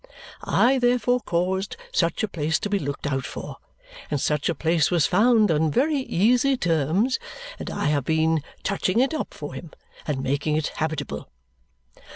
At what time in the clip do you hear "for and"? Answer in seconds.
3.23-4.19